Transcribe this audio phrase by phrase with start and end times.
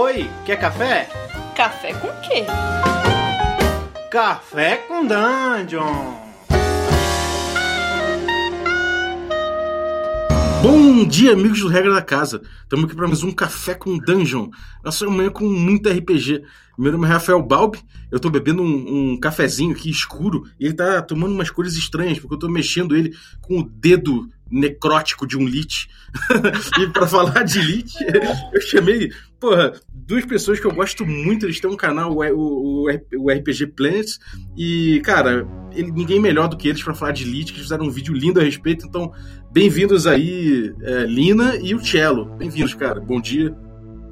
[0.00, 1.08] Oi, quer café?
[1.56, 2.44] Café com quê?
[4.08, 6.14] Café com Dungeon!
[10.62, 12.40] Bom dia, amigos do Regra da Casa.
[12.62, 14.50] Estamos aqui para mais um Café com Dungeon.
[14.84, 16.44] Nossa manhã com muito RPG.
[16.78, 17.80] Meu nome é Rafael Balbi.
[18.08, 22.20] Eu estou bebendo um, um, cafezinho aqui escuro e ele está tomando umas cores estranhas,
[22.20, 25.88] porque eu estou mexendo ele com o dedo necrótico de um Lich.
[26.80, 27.94] e para falar de Lich,
[28.52, 31.46] eu chamei, porra, duas pessoas que eu gosto muito.
[31.46, 34.18] Eles têm um canal, o, o, o RPG Planets,
[34.56, 37.90] e, cara, ele, ninguém melhor do que eles para falar de Lich, que fizeram um
[37.90, 38.86] vídeo lindo a respeito.
[38.86, 39.12] Então,
[39.50, 42.26] bem-vindos aí, é, Lina e o Cello.
[42.36, 43.00] Bem-vindos, cara.
[43.00, 43.54] Bom dia.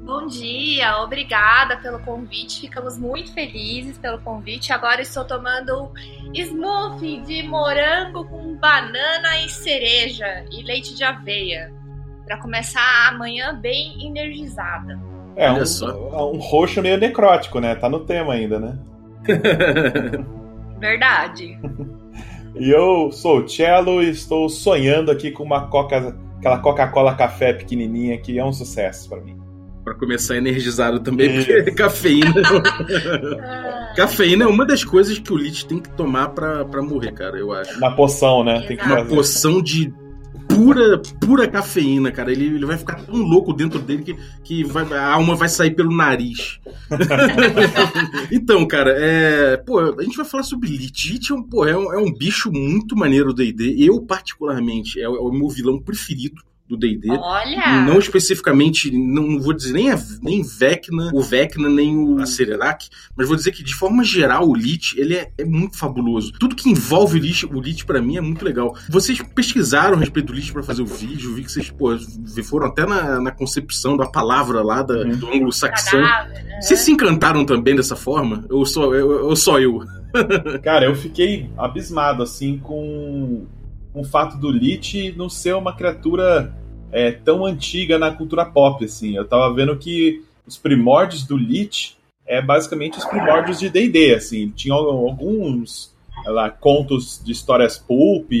[0.07, 2.61] Bom dia, obrigada pelo convite.
[2.61, 4.71] Ficamos muito felizes pelo convite.
[4.71, 5.91] Agora estou tomando
[6.33, 11.73] smoothie de morango com banana e cereja e leite de aveia
[12.25, 14.97] para começar amanhã bem energizada.
[15.35, 17.75] É um, um roxo meio necrótico, né?
[17.75, 18.79] Tá no tema ainda, né?
[20.79, 21.59] Verdade.
[22.55, 27.51] e eu sou o Cello e estou sonhando aqui com uma coca, aquela Coca-Cola café
[27.51, 29.46] pequenininha que é um sucesso para mim
[29.87, 32.33] para começar energizado também, porque cafeína.
[33.95, 37.53] cafeína é uma das coisas que o Lich tem que tomar para morrer, cara, eu
[37.53, 37.77] acho.
[37.77, 38.65] Uma poção, né?
[38.67, 39.15] Tem que uma fazer.
[39.15, 39.93] poção de
[40.45, 42.33] pura, pura cafeína, cara.
[42.33, 45.71] Ele, ele vai ficar tão louco dentro dele que, que vai, a alma vai sair
[45.71, 46.59] pelo nariz.
[48.29, 51.13] então, cara, é, pô, a gente vai falar sobre Lich.
[51.13, 53.77] Lich é um, pô, é um, é um bicho muito maneiro do D&D.
[53.79, 57.09] Eu, particularmente, é, é o meu vilão preferido do D&D.
[57.09, 57.81] Olha!
[57.83, 63.27] Não especificamente, não vou dizer nem, a, nem Vecna, o Vecna, nem o Acererac, mas
[63.27, 66.33] vou dizer que de forma geral o Lich, ele é, é muito fabuloso.
[66.33, 68.75] Tudo que envolve o Lich, o Lich para mim é muito legal.
[68.89, 71.97] Vocês pesquisaram a respeito do Lich para fazer o vídeo, vi que vocês pô,
[72.43, 75.17] foram até na, na concepção da palavra lá da, uhum.
[75.17, 76.01] do anglo-saxão.
[76.01, 76.59] Né?
[76.61, 78.45] Vocês se encantaram também dessa forma?
[78.49, 79.25] Ou só eu?
[79.25, 79.85] Ou só eu?
[80.63, 83.45] Cara, eu fiquei abismado assim com
[83.99, 86.53] o fato do Lich não ser uma criatura
[86.91, 89.15] é, tão antiga na cultura pop, assim.
[89.15, 94.49] Eu tava vendo que os primórdios do Lich é basicamente os primórdios de D&D, assim.
[94.49, 95.93] Tinha alguns
[96.25, 98.31] lá, contos de histórias pulp,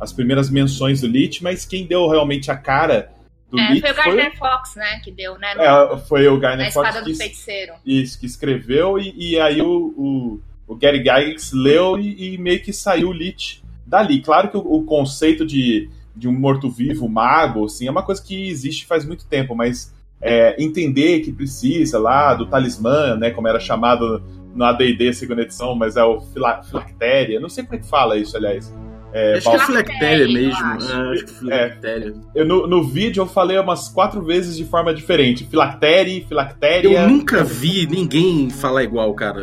[0.00, 3.10] as primeiras menções do Lich, mas quem deu realmente a cara
[3.50, 4.36] do é, Lich foi o Garner foi...
[4.36, 5.54] Fox, né, que deu, né?
[5.54, 5.62] No...
[5.62, 7.74] É, foi o Garner Fox que, do feiticeiro.
[7.84, 12.62] Isso, que escreveu, e, e aí o, o, o, Gary Gygax leu e, e meio
[12.62, 14.20] que saiu o Lich dali.
[14.20, 18.48] Claro que o, o conceito de, de um morto-vivo mago, assim, é uma coisa que
[18.48, 23.60] existe faz muito tempo, mas é, entender que precisa lá do talismã, né, como era
[23.60, 24.22] chamado
[24.54, 28.16] no AD&D segunda edição, mas é o fila, filactéria, não sei como é que fala
[28.16, 28.72] isso, aliás.
[29.12, 30.64] É, acho que é filactéria mesmo.
[30.64, 30.92] Acho.
[30.92, 32.14] Ah, acho que filactéria.
[32.34, 35.46] É, eu, no, no vídeo eu falei umas quatro vezes de forma diferente.
[35.46, 36.88] Filactéria, filactéria.
[36.88, 39.40] Eu nunca vi ninguém falar igual, cara.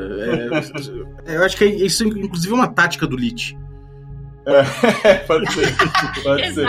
[1.25, 3.57] É, eu acho que isso é inclusive uma tática do Lich.
[4.45, 5.75] É, pode ser.
[6.23, 6.67] Pode ser.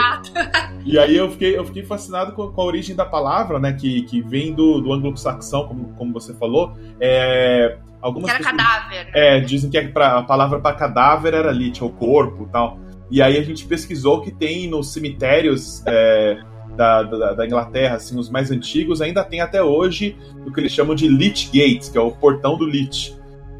[0.84, 3.72] E aí eu fiquei, eu fiquei fascinado com, com, a origem da palavra, né?
[3.72, 6.76] Que, que vem do, do anglo-saxão, como, como você falou.
[7.00, 9.04] É, algumas que era pessoas, cadáver.
[9.06, 9.10] Né?
[9.14, 12.78] É, dizem que a palavra para cadáver era lit, o corpo tal.
[13.10, 16.38] E aí a gente pesquisou que tem nos cemitérios é,
[16.76, 20.72] da, da, da, Inglaterra, assim, os mais antigos, ainda tem até hoje o que eles
[20.72, 23.15] chamam de Lich Gate, que é o portão do Lich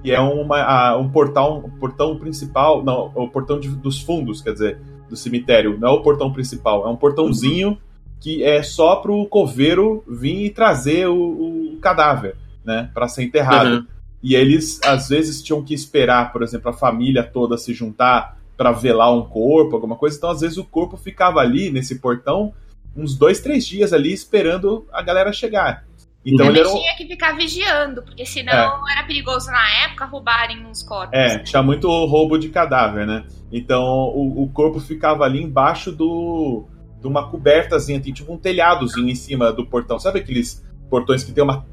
[0.07, 4.41] que é uma, a, um portal, um portão principal, não, o portão de, dos fundos,
[4.41, 4.79] quer dizer,
[5.11, 7.77] do cemitério, não é o portão principal, é um portãozinho
[8.21, 13.25] que é só para o coveiro vir e trazer o, o cadáver, né, para ser
[13.25, 13.79] enterrado.
[13.79, 13.87] Uhum.
[14.23, 18.71] E eles às vezes tinham que esperar, por exemplo, a família toda se juntar para
[18.71, 20.17] velar um corpo, alguma coisa.
[20.17, 22.53] Então às vezes o corpo ficava ali nesse portão
[22.97, 25.85] uns dois, três dias ali esperando a galera chegar.
[26.27, 26.75] Então ele era um...
[26.75, 28.53] tinha que ficar vigiando, porque senão
[28.89, 28.93] é.
[28.93, 31.17] era perigoso na época roubarem uns corpos.
[31.17, 33.25] É, tinha muito roubo de cadáver, né?
[33.53, 36.65] Então o, o corpo ficava ali embaixo do
[37.01, 40.01] de uma cobertazinha, tem tipo um telhadozinho em cima do portão.
[40.01, 41.65] Sabe aqueles portões que tem uma,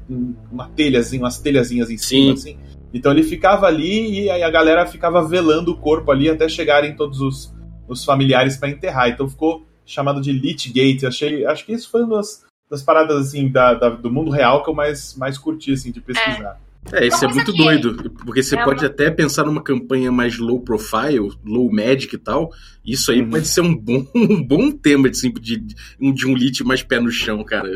[0.52, 2.52] uma telhazinha, umas telhazinhas em cima, Sim.
[2.52, 2.58] assim?
[2.92, 6.94] Então ele ficava ali e aí a galera ficava velando o corpo ali até chegarem
[6.94, 7.52] todos os,
[7.88, 9.08] os familiares para enterrar.
[9.08, 11.02] Então ficou chamado de Lich Gate.
[11.02, 12.43] Achei, acho que isso foi uma das
[12.74, 16.00] das paradas assim da, da, do mundo real que eu mais, mais curti assim, de
[16.00, 16.60] pesquisar.
[16.92, 18.90] É, isso é muito doido, porque você é pode uma...
[18.90, 22.52] até pensar numa campanha mais low profile, low magic e tal.
[22.84, 23.30] Isso aí uhum.
[23.30, 27.10] pode ser um bom, um bom tema de, de, de um lit mais pé no
[27.10, 27.70] chão, cara.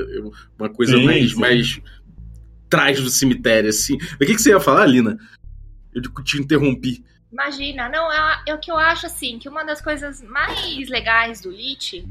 [0.59, 1.41] Uma coisa sim, mais, sim.
[1.41, 1.81] mais
[2.69, 3.95] trás do cemitério, assim.
[3.95, 5.17] O que, que você ia falar, Lina?
[5.95, 7.03] Eu te interrompi.
[7.33, 11.41] Imagina, não, é, é o que eu acho assim, que uma das coisas mais legais
[11.41, 12.05] do Lit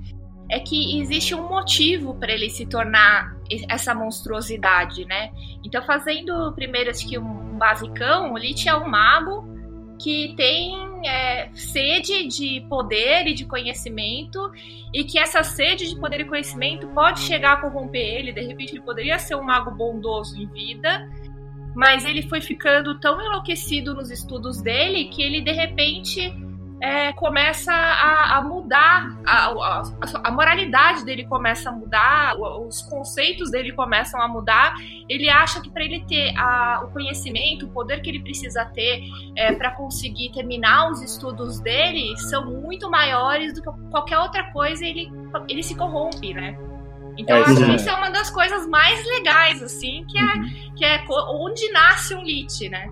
[0.50, 3.36] é que existe um motivo para ele se tornar
[3.70, 5.32] essa monstruosidade, né?
[5.64, 9.46] Então, fazendo primeiro acho que um basicão, o Lich é um mago
[10.00, 14.52] que tem é, sede de poder e de conhecimento,
[14.94, 18.32] e que essa sede de poder e conhecimento pode chegar a corromper ele.
[18.32, 21.10] De repente, ele poderia ser um mago bondoso em vida,
[21.76, 26.34] mas ele foi ficando tão enlouquecido nos estudos dele que ele, de repente,
[26.80, 29.84] é, começa a, a mudar, a, a,
[30.24, 34.76] a, moralidade dele começa a mudar, os conceitos dele começam a mudar.
[35.10, 36.34] Ele acha que para ele ter
[36.84, 39.02] o conhecimento, o poder que ele precisa ter
[39.36, 44.86] é, para conseguir terminar os estudos dele são muito maiores do que qualquer outra coisa.
[44.86, 45.12] Ele,
[45.50, 46.58] ele se corrompe, né?
[47.18, 50.76] Então, é, acho que isso é uma das coisas mais legais, assim, que é, uhum.
[50.76, 52.88] que é onde nasce um lit, né?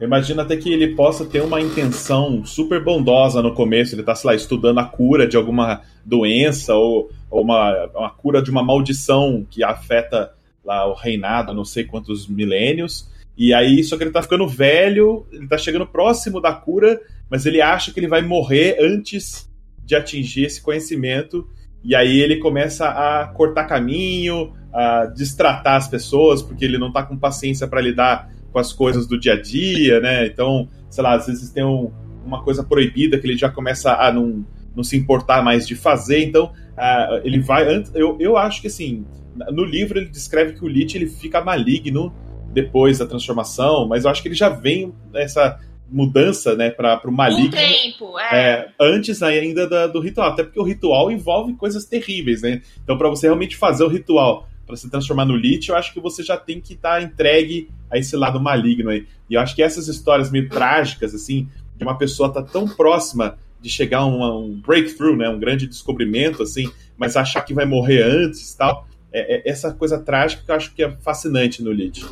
[0.00, 4.30] Imagina até que ele possa ter uma intenção super bondosa no começo, ele está, sei
[4.30, 9.44] lá, estudando a cura de alguma doença ou, ou uma, uma cura de uma maldição
[9.50, 10.32] que afeta
[10.64, 13.08] lá o reinado, não sei quantos milênios.
[13.36, 17.44] E aí, só que ele está ficando velho, ele está chegando próximo da cura, mas
[17.44, 19.50] ele acha que ele vai morrer antes
[19.84, 21.48] de atingir esse conhecimento.
[21.82, 27.02] E aí ele começa a cortar caminho, a distratar as pessoas, porque ele não está
[27.02, 30.26] com paciência para lidar com as coisas do dia a dia, né?
[30.26, 31.90] Então, sei lá, às vezes tem um,
[32.24, 36.24] uma coisa proibida que ele já começa a não, não se importar mais de fazer.
[36.24, 37.84] Então, uh, ele vai.
[37.94, 39.04] Eu, eu acho que assim,
[39.50, 42.12] no livro ele descreve que o Lich ele fica maligno
[42.52, 45.58] depois da transformação, mas eu acho que ele já vem essa
[45.90, 47.46] mudança, né, para o maligno.
[47.46, 48.42] Um tempo, é.
[48.42, 52.60] é antes ainda da, do ritual, até porque o ritual envolve coisas terríveis, né?
[52.82, 55.98] Então, para você realmente fazer o ritual para se transformar no Lich, eu acho que
[55.98, 59.06] você já tem que estar tá entregue a esse lado maligno aí.
[59.28, 62.68] E eu acho que essas histórias meio trágicas, assim, de uma pessoa estar tá tão
[62.68, 67.64] próxima de chegar a um, breakthrough, né, um grande descobrimento, assim, mas achar que vai
[67.64, 71.72] morrer antes tal, é, é essa coisa trágica que eu acho que é fascinante no
[71.72, 72.04] Lich.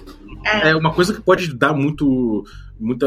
[0.62, 2.44] É uma coisa que pode dar muito
[2.78, 3.06] muita,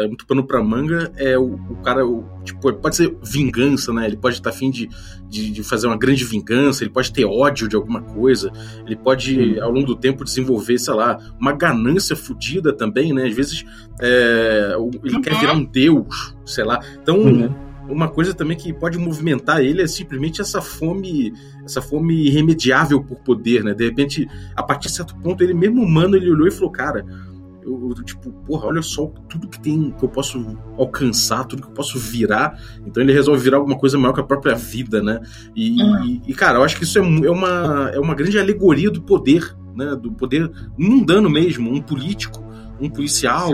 [0.00, 4.06] é, muito pano pra manga é o, o cara, o, tipo, pode ser vingança, né?
[4.06, 4.88] Ele pode estar afim de,
[5.28, 8.52] de, de, fazer uma grande vingança, ele pode ter ódio de alguma coisa,
[8.86, 13.26] ele pode, ao longo do tempo, desenvolver, sei lá, uma ganância fodida também, né?
[13.26, 13.64] Às vezes
[14.00, 14.74] é,
[15.04, 15.22] ele uhum.
[15.22, 16.80] quer virar um deus, sei lá.
[17.02, 17.18] Então.
[17.18, 21.32] Uhum uma coisa também que pode movimentar ele é simplesmente essa fome,
[21.64, 23.72] essa fome irremediável por poder, né?
[23.72, 27.04] De repente, a partir de certo ponto, ele mesmo humano, ele olhou e falou, cara,
[27.68, 31.68] eu, eu, tipo, porra, olha só tudo que tem que eu posso alcançar, tudo que
[31.68, 32.58] eu posso virar.
[32.86, 35.20] Então ele resolve virar alguma coisa maior que a própria vida, né?
[35.54, 36.04] E, uhum.
[36.04, 39.02] e, e cara, eu acho que isso é, é, uma, é uma grande alegoria do
[39.02, 39.94] poder, né?
[39.94, 42.42] Do poder mundano mesmo, um político,
[42.80, 43.50] um policial.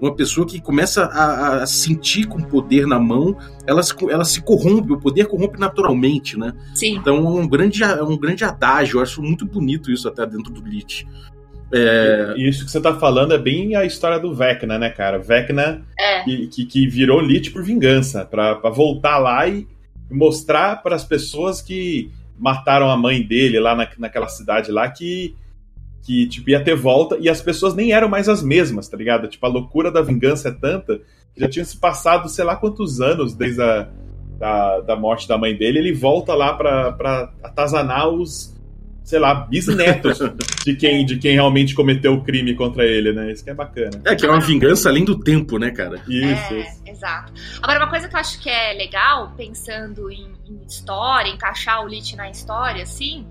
[0.00, 4.24] Uma pessoa que começa a, a sentir com o poder na mão, ela se, ela
[4.24, 6.52] se corrompe, o poder corrompe naturalmente, né?
[6.74, 6.96] Sim.
[6.96, 10.52] Então é um grande, é um grande adágio, eu acho muito bonito isso até dentro
[10.52, 11.06] do Lich.
[11.74, 12.34] É...
[12.36, 15.18] Isso que você tá falando é bem a história do Vecna, né, cara?
[15.18, 16.22] Vecna é.
[16.22, 19.66] que, que, que, virou Lich por vingança, para voltar lá e
[20.10, 25.34] mostrar para as pessoas que mataram a mãe dele lá na, naquela cidade lá que,
[26.02, 29.28] que tipo, ia ter volta e as pessoas nem eram mais as mesmas, tá ligado?
[29.28, 31.00] Tipo, a loucura da vingança é tanta
[31.34, 33.88] que já tinha se passado sei lá quantos anos desde a
[34.38, 38.53] da, da morte da mãe dele, ele volta lá para atazanar os
[39.04, 40.18] sei lá, bisnetos
[40.64, 43.30] de quem, de quem realmente cometeu o crime contra ele, né?
[43.30, 44.00] Isso que é bacana.
[44.04, 46.02] É, que é uma vingança além do tempo, né, cara?
[46.08, 46.82] Isso, é, isso.
[46.86, 47.32] Exato.
[47.62, 51.86] Agora, uma coisa que eu acho que é legal, pensando em, em história, encaixar o
[51.86, 53.26] Lich na história, assim,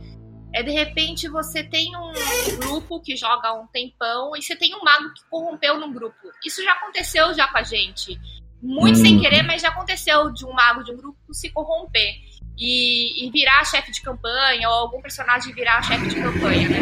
[0.53, 4.83] é de repente você tem um grupo que joga um tempão e você tem um
[4.83, 6.15] mago que corrompeu num grupo.
[6.45, 8.19] Isso já aconteceu já com a gente.
[8.61, 9.03] Muito hum.
[9.03, 12.13] sem querer, mas já aconteceu de um mago de um grupo se corromper
[12.57, 16.79] e, e virar chefe de campanha, ou algum personagem virar chefe de campanha, né?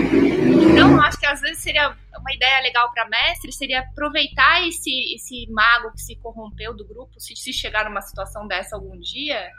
[0.72, 5.48] Então, acho que às vezes seria uma ideia legal para mestre seria aproveitar esse, esse
[5.50, 9.50] mago que se corrompeu do grupo, se, se chegar numa situação dessa algum dia,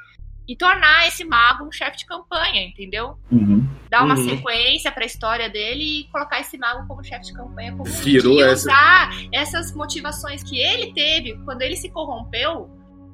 [0.46, 3.16] e tornar esse mago um chefe de campanha, entendeu?
[3.30, 3.68] Uhum.
[3.88, 4.28] Dar uma uhum.
[4.28, 8.38] sequência para a história dele e colocar esse mago como chefe de campanha, como Virou
[8.38, 8.68] e essa...
[8.68, 12.70] usar essas motivações que ele teve quando ele se corrompeu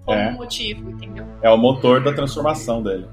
[0.08, 0.32] como é.
[0.32, 1.26] motivo, entendeu?
[1.42, 3.06] É o motor da transformação dele.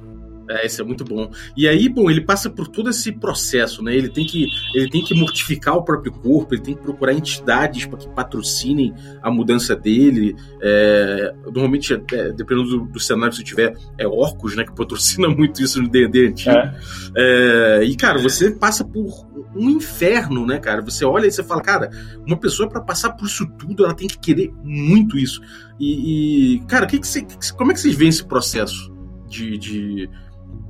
[0.50, 1.32] É, isso é muito bom.
[1.58, 3.96] E aí, bom, ele passa por todo esse processo, né?
[3.96, 7.86] Ele tem que, ele tem que mortificar o próprio corpo, ele tem que procurar entidades
[7.86, 10.36] para que patrocinem a mudança dele.
[10.62, 14.64] É, normalmente, é, dependendo do, do, cenário se tiver, é orcos, né?
[14.64, 16.56] Que patrocina muito isso no D&D antigo.
[16.56, 16.76] É.
[17.18, 17.84] é.
[17.84, 19.26] e, cara, você passa por
[19.56, 20.82] um inferno, né, cara?
[20.82, 21.90] Você olha e você fala, cara,
[22.26, 25.42] uma pessoa para passar por isso tudo, ela tem que querer muito isso.
[25.80, 28.94] E, e cara, que que como é que vocês veem esse processo
[29.28, 30.10] de, de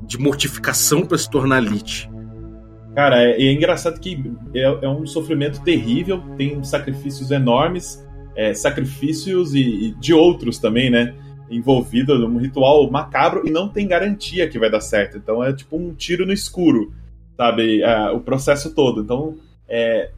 [0.05, 2.09] de mortificação para se tornar Lich?
[2.95, 9.53] Cara, é, é engraçado que é, é, um sofrimento terrível, tem sacrifícios enormes, é, sacrifícios
[9.53, 11.13] e, e, de outros também, né?
[11.49, 15.17] Envolvido num ritual macabro e não tem garantia que vai dar certo.
[15.17, 16.93] Então é tipo um tiro no escuro,
[17.35, 17.81] sabe?
[17.81, 19.01] É, o processo todo.
[19.01, 19.35] Então
[19.67, 20.11] é,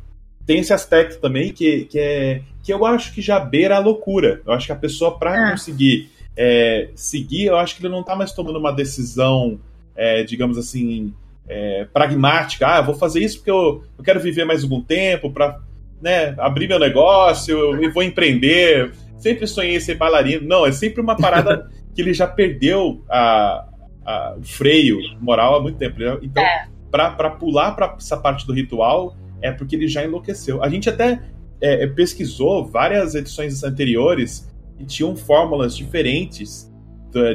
[0.45, 4.41] tem esse aspecto também que, que, é, que eu acho que já beira a loucura.
[4.45, 8.15] Eu acho que a pessoa, para conseguir é, seguir, eu acho que ele não está
[8.15, 9.59] mais tomando uma decisão,
[9.97, 11.13] é, digamos assim,
[11.47, 12.67] é, pragmática.
[12.67, 15.59] Ah, eu vou fazer isso porque eu, eu quero viver mais algum tempo para
[16.01, 18.91] né, abrir meu negócio e vou empreender.
[19.17, 20.47] Sempre sonhei ser bailarino.
[20.47, 23.67] Não, é sempre uma parada que ele já perdeu a,
[24.05, 25.99] a, o freio moral há muito tempo.
[26.21, 26.67] Então, é.
[26.91, 30.63] para pular para essa parte do ritual, é porque ele já enlouqueceu.
[30.63, 31.19] A gente até
[31.59, 34.47] é, pesquisou várias edições anteriores
[34.79, 36.71] e tinham fórmulas diferentes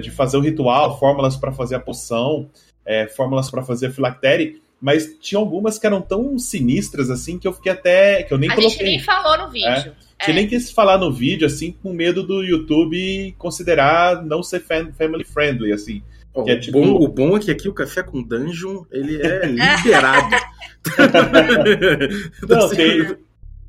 [0.01, 2.49] de fazer o ritual, fórmulas para fazer a poção,
[2.85, 7.47] é, fórmulas para fazer a filactéria, mas tinha algumas que eram tão sinistras assim que
[7.47, 8.25] eu fiquei até.
[8.25, 8.79] que eu nem a coloquei.
[8.79, 9.69] gente nem falou no vídeo.
[9.69, 10.25] É, é.
[10.25, 15.25] Que nem quis falar no vídeo, assim, com medo do YouTube considerar não ser family
[15.25, 16.03] friendly, assim.
[16.35, 16.81] Oh, é, tipo...
[16.81, 20.37] bom, o bom é que aqui o Café com Dungeon, ele é liberado.
[22.49, 23.17] não, tem,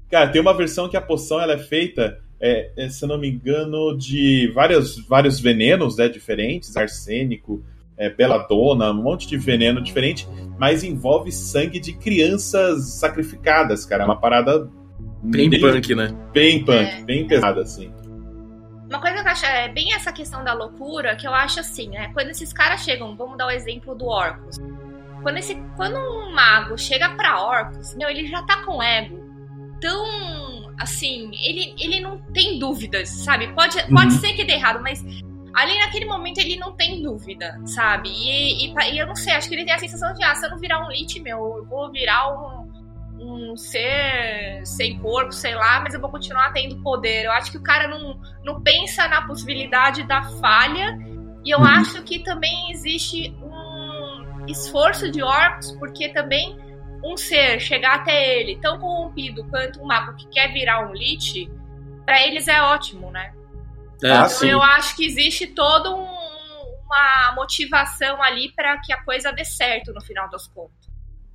[0.09, 3.17] cara, tem uma versão que a poção ela é feita é, é, se eu não
[3.17, 7.63] me engano, de vários, vários venenos né, diferentes, arsênico,
[7.97, 10.27] é, beladona, um monte de veneno diferente,
[10.59, 14.03] mas envolve sangue de crianças sacrificadas, cara.
[14.03, 14.69] É uma parada.
[15.23, 16.13] Bem, bem punk, né?
[16.33, 17.01] Bem punk, é.
[17.03, 17.93] bem pesada, assim.
[18.89, 21.87] Uma coisa que eu acho é bem essa questão da loucura, que eu acho assim,
[21.87, 22.11] né?
[22.13, 24.57] Quando esses caras chegam, vamos dar o exemplo do Orcus.
[25.21, 29.23] Quando, esse, quando um mago chega pra Orcus, meu, ele já tá com ego
[29.83, 30.42] tão
[30.79, 33.47] assim, ele, ele não tem dúvidas, sabe?
[33.53, 34.19] Pode, pode uhum.
[34.19, 35.03] ser que dê errado, mas
[35.53, 38.09] ali naquele momento ele não tem dúvida, sabe?
[38.09, 40.45] E, e, e, eu não sei, acho que ele tem a sensação de, ah, se
[40.45, 42.71] eu não virar um lit, meu, eu vou virar um,
[43.19, 47.25] um ser sem corpo, sei lá, mas eu vou continuar tendo poder.
[47.25, 50.97] Eu acho que o cara não, não pensa na possibilidade da falha,
[51.45, 51.65] e eu uhum.
[51.65, 56.57] acho que também existe um esforço de orcs, porque também
[57.03, 61.51] um ser chegar até ele tão corrompido quanto um mago que quer virar um lich,
[62.05, 63.33] para eles é ótimo, né?
[64.03, 64.49] É, então sim.
[64.49, 66.05] eu acho que existe toda um,
[66.85, 70.82] uma motivação ali para que a coisa dê certo no final das contas.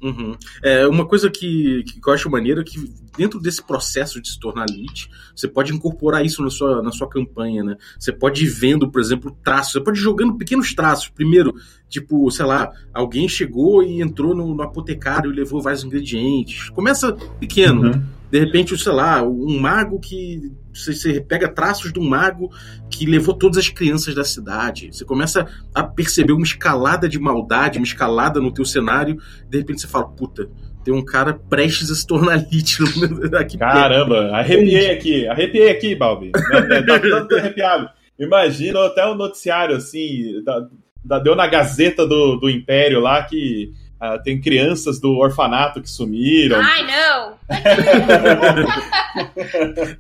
[0.00, 0.36] Uhum.
[0.62, 2.78] É, uma coisa que, que eu acho maneira é que
[3.16, 7.08] dentro desse processo de se tornar elite, você pode incorporar isso na sua, na sua
[7.08, 7.76] campanha, né?
[7.98, 11.08] Você pode ir vendo, por exemplo, traços, você pode ir jogando pequenos traços.
[11.08, 11.54] Primeiro,
[11.88, 16.70] tipo, sei lá, alguém chegou e entrou no, no apotecário e levou vários ingredientes.
[16.70, 17.92] Começa pequeno.
[17.92, 20.52] Uhum de repente, sei lá, um mago que.
[20.72, 22.50] Você pega traços de um mago
[22.90, 24.90] que levou todas as crianças da cidade.
[24.92, 29.18] Você começa a perceber uma escalada de maldade, uma escalada no teu cenário.
[29.48, 30.48] De repente você fala, puta,
[30.84, 32.78] tem um cara prestes a se tornar lit
[33.38, 36.30] aqui Caramba, arrepiei aqui, arrepiei aqui, Balbi.
[36.32, 37.88] Tá tanto arrepiado.
[38.18, 40.68] Imagina até o um noticiário assim, da,
[41.04, 45.90] da, deu na Gazeta do, do Império lá que Uh, tem crianças do orfanato que
[45.90, 46.60] sumiram.
[46.60, 47.38] Ai, não!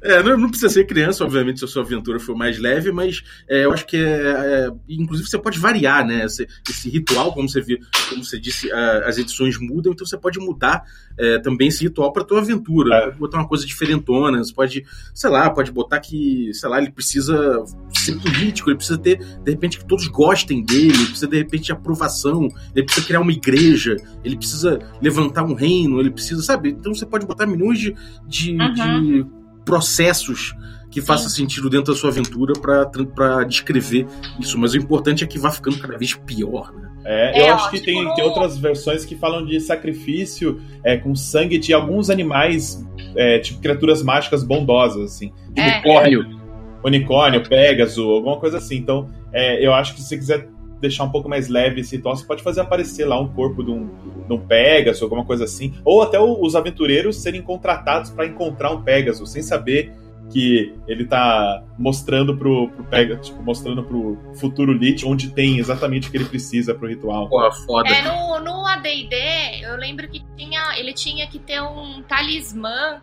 [0.02, 3.24] é, não, não, precisa ser criança, obviamente, se a sua aventura for mais leve, mas
[3.48, 6.24] é, eu acho que é, é, Inclusive, você pode variar, né?
[6.24, 7.78] Esse, esse, ritual, como você viu,
[8.08, 10.84] como você disse, as edições mudam, então você pode mudar
[11.18, 12.94] é, também esse ritual para tua aventura.
[12.94, 13.00] É.
[13.06, 16.90] Pode botar uma coisa diferentona, você pode, sei lá, pode botar que, sei lá, ele
[16.90, 17.64] precisa
[17.94, 21.64] ser político, ele precisa ter, de repente, que todos gostem dele, ele precisa, de repente,
[21.64, 23.87] de aprovação, ele precisa criar uma igreja,
[24.24, 26.70] ele precisa levantar um reino, ele precisa, sabe?
[26.70, 27.94] Então você pode botar milhões de,
[28.26, 29.02] de, uhum.
[29.02, 29.26] de
[29.64, 30.54] processos
[30.90, 34.06] que faça sentido dentro da sua aventura para descrever
[34.40, 34.58] isso.
[34.58, 36.88] Mas o importante é que vá ficando cada vez pior, né?
[37.04, 40.60] É, eu é, acho ó, que tipo tem, tem outras versões que falam de sacrifício
[40.84, 45.32] é, com sangue de alguns animais, é, tipo criaturas mágicas bondosas, assim.
[45.56, 45.78] É.
[45.78, 46.38] Unicórnio.
[46.84, 48.76] Unicórnio, Pégaso, alguma coisa assim.
[48.76, 50.48] Então, é, eu acho que se você quiser
[50.80, 53.70] deixar um pouco mais leve esse ritual, você pode fazer aparecer lá um corpo de
[53.70, 53.88] um,
[54.26, 55.74] de um Pegasus, alguma coisa assim.
[55.84, 59.92] Ou até os aventureiros serem contratados para encontrar um Pegasus, sem saber
[60.30, 66.08] que ele tá mostrando pro, pro Pegasus, tipo, mostrando pro futuro Lich onde tem exatamente
[66.08, 67.28] o que ele precisa pro ritual.
[67.28, 67.88] Porra, foda.
[67.88, 69.16] É, no, no AD&D,
[69.62, 73.00] eu lembro que tinha, ele tinha que ter um talismã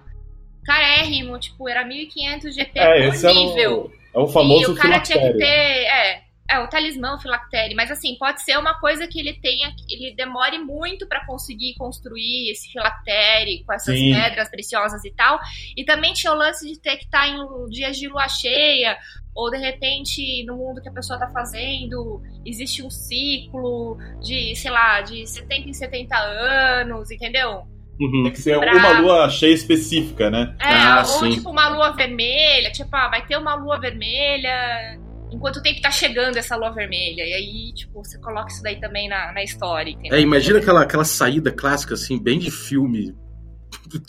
[0.64, 3.92] carérrimo, tipo, era 1500 GP é, por nível.
[4.14, 7.16] É o, é o famoso E o cara tinha que ter, é, É, o talismã,
[7.16, 11.26] o filactério, mas assim, pode ser uma coisa que ele tenha, ele demore muito para
[11.26, 14.14] conseguir construir esse filactério com essas Sim.
[14.14, 15.40] pedras preciosas e tal.
[15.76, 18.96] E também tinha o lance de ter que estar em dias de lua cheia,
[19.34, 24.70] ou de repente no mundo que a pessoa tá fazendo, existe um ciclo de, sei
[24.70, 27.64] lá, de 70 em 70 anos, entendeu?
[28.00, 28.24] Uhum.
[28.24, 30.56] Tem que ser Pra- uma lua cheia específica, né?
[30.60, 31.32] É, Ah, ou sim.
[31.32, 35.00] tipo uma lua vermelha, tipo, ah, vai ter uma lua vermelha
[35.32, 37.24] enquanto tem que tá chegando essa lua vermelha.
[37.24, 40.18] E aí, tipo, você coloca isso daí também na, na história, entendeu?
[40.18, 43.16] É, imagina aquela, aquela saída clássica, assim, bem de filme.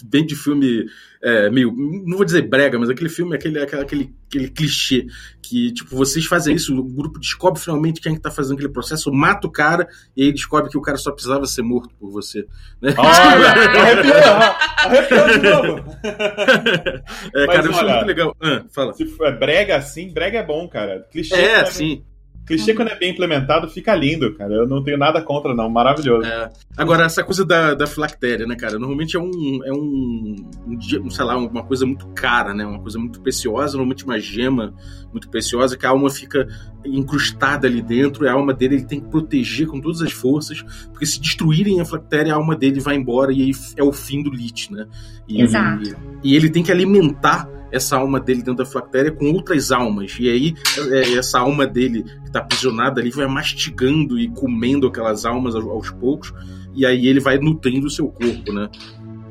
[0.05, 0.85] Bem de filme
[1.23, 1.73] é, meio.
[2.07, 5.07] Não vou dizer brega, mas aquele filme, aquele, aquele, aquele, aquele clichê.
[5.43, 8.73] Que, tipo, vocês fazem isso, o grupo descobre finalmente quem é que tá fazendo aquele
[8.73, 12.11] processo, mata o cara, e aí descobre que o cara só precisava ser morto por
[12.11, 12.45] você.
[12.83, 12.95] Né?
[12.99, 13.49] Olha,
[13.81, 14.16] arrepiou,
[14.78, 15.97] arrepiou de novo.
[16.02, 18.37] é, Mas cara, eu achei olha- muito legal.
[18.43, 18.93] Ah, fala.
[18.95, 21.07] Se for- é brega assim, brega é bom, cara.
[21.11, 22.02] Clichê, É, sim.
[22.47, 24.55] Clichê quando é bem implementado fica lindo, cara.
[24.55, 25.69] Eu não tenho nada contra, não.
[25.69, 26.26] Maravilhoso.
[26.26, 26.50] É.
[26.76, 28.79] Agora, essa coisa da, da filactéria, né, cara?
[28.79, 30.37] Normalmente é um, é um,
[30.67, 32.65] um, sei lá, uma coisa muito cara, né?
[32.65, 34.73] Uma coisa muito preciosa, normalmente uma gema
[35.12, 36.47] muito preciosa, que a alma fica
[36.85, 40.62] incrustada ali dentro, e a alma dele ele tem que proteger com todas as forças,
[40.93, 44.23] porque se destruírem a filactéria, a alma dele vai embora e aí é o fim
[44.23, 44.87] do Lich, né?
[45.29, 45.97] E, Exato.
[46.23, 50.16] E, ele tem que alimentar essa alma dele dentro da filactéria com outras almas.
[50.18, 50.54] E aí,
[50.92, 55.90] é, essa alma dele que tá aprisionada ali vai mastigando e comendo aquelas almas aos,
[55.90, 56.33] poucos.
[56.75, 58.68] E aí ele vai nutrindo o seu corpo, né?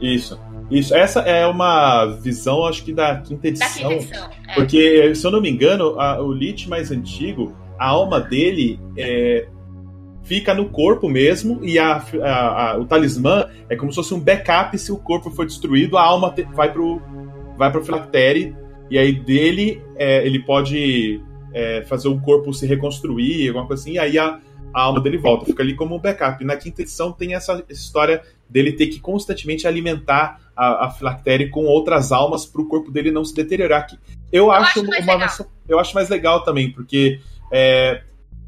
[0.02, 0.40] Isso.
[0.72, 0.96] Isso.
[0.96, 3.90] Essa é uma visão, acho que da quinta Da edição.
[3.90, 4.30] quinta edição.
[4.50, 4.54] É.
[4.56, 9.48] Porque, se eu não me engano, a- o Lich mais antigo, a alma dele é,
[10.24, 14.20] fica no corpo mesmo, e a, a- a- o talismã é como se fosse um
[14.20, 17.00] backup se o corpo for destruído, a alma te- vai pro,
[17.58, 18.56] vai pro Filactéria,
[18.90, 21.22] e aí dele é, ele pode
[21.54, 24.40] é, fazer o corpo se reconstruir, alguma coisa assim, e aí a,
[24.74, 26.44] a alma dele volta, fica ali como um backup.
[26.44, 31.66] Na quinta edição tem essa história dele ter que constantemente alimentar a, a Filactéria com
[31.66, 33.88] outras almas para o corpo dele não se deteriorar.
[33.88, 33.98] Que
[34.32, 37.20] eu, acho, acho mais uma versão- eu acho mais legal também, porque
[37.52, 38.04] é,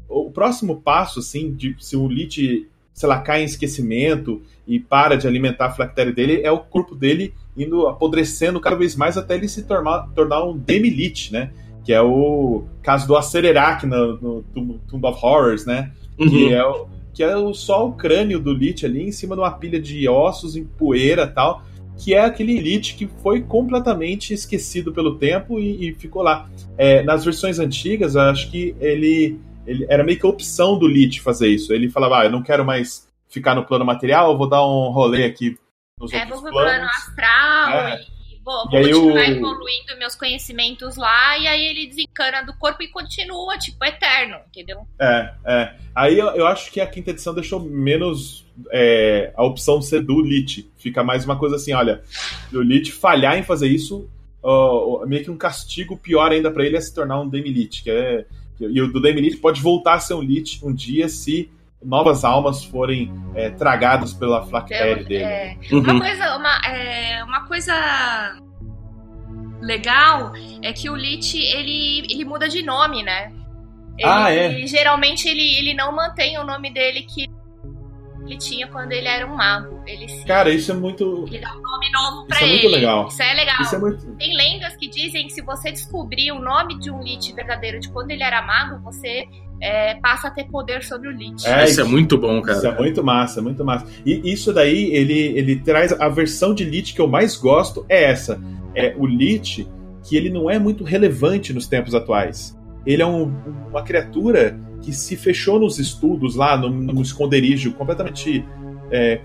[0.08, 5.16] o próximo passo, assim, de se o Lich, sei lá, cai em esquecimento e para
[5.16, 9.36] de alimentar a Filactéria dele, é o corpo dele indo apodrecendo cada vez mais até
[9.36, 11.50] ele se tornar, tornar um Demi-Lich, né?
[11.84, 15.92] Que é o caso do Acererac no, no Tomb Tomb of Horrors, né?
[16.16, 16.52] Que Uhum.
[16.52, 19.52] é, o, que é o, só o crânio do Lich ali em cima de uma
[19.52, 21.62] pilha de ossos em poeira e tal,
[21.96, 26.48] que é aquele Lich que foi completamente esquecido pelo tempo e, e ficou lá.
[26.76, 31.20] É, nas versões antigas, acho que ele, ele era meio que a opção do Lich
[31.20, 31.72] fazer isso.
[31.72, 34.90] Ele falava, ah, eu não quero mais ficar no plano material, eu vou dar um
[34.90, 35.56] rolê aqui
[36.00, 38.00] nos É, outros vou pro plano astral É.
[38.32, 42.88] e vou, continuar o- evoluindo meus conhecimentos lá, e aí ele desencana do corpo e
[42.88, 44.78] continua, tipo, eterno, entendeu?
[45.00, 45.74] É, é.
[45.94, 50.20] Aí eu, eu acho que a quinta edição deixou menos é, a opção ser do
[50.20, 50.68] Lich.
[50.78, 52.02] Fica mais uma coisa assim, olha,
[52.52, 54.08] o Lich falhar em fazer isso,
[54.42, 57.82] ó, ó, meio que um castigo pior ainda pra ele é se tornar um Demi-Lich.
[57.84, 58.26] Que é,
[58.60, 61.50] e o do Demi-Lich pode voltar a ser um Lich um dia se
[61.84, 65.22] novas almas forem é, tragadas pela Flactéria dele.
[65.24, 65.78] É, Uhum.
[65.80, 67.72] Uma coisa, uma, é, uma coisa
[69.60, 73.32] legal é que o Lich, ele, ele muda de nome, né?
[73.96, 74.46] Ele, Ah, é?
[74.54, 77.28] ele- geralmente ele, ele não mantém o nome dele que
[78.28, 79.80] ele tinha quando ele era um mago.
[79.86, 81.24] Ele se, Cara, isso é muito.
[81.28, 82.62] ele dá um nome novo pra Isso é ele.
[82.62, 83.08] muito legal.
[83.08, 83.62] Isso é legal.
[83.62, 84.06] Isso é muito.
[84.16, 87.88] Tem lendas que dizem que se você descobrir o nome de um Lich verdadeiro de
[87.90, 89.24] quando ele era mago, você
[89.60, 91.46] é, passa a ter poder sobre o Lich.
[91.46, 92.74] É, Isso é muito bom, Isso cara.
[92.74, 93.86] é muito massa, muito massa.
[94.06, 98.04] E isso daí, ele, ele traz a versão de Lich que eu mais gosto é
[98.04, 98.40] essa.
[98.74, 99.66] É o Lich
[100.04, 102.56] que ele não é muito relevante nos tempos atuais.
[102.86, 103.34] Ele é um-
[103.68, 108.44] uma criatura que se fechou nos estudos lá, no, no esconderijo, completamente,
[108.90, 109.20] é,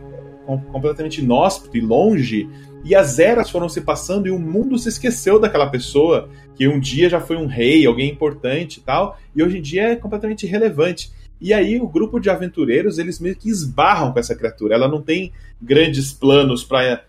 [0.45, 2.49] com- completamente inóspito e longe,
[2.83, 6.79] e as eras foram se passando e o mundo se esqueceu daquela pessoa que um
[6.79, 10.45] dia já foi um rei, alguém importante e tal, e hoje em dia é completamente
[10.45, 11.11] irrelevante.
[11.39, 14.75] E aí o grupo de aventureiros, eles meio que esbarram com essa criatura.
[14.75, 17.03] Ela não tem grandes planos para